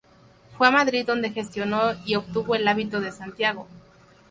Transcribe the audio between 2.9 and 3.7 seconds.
de Santiago.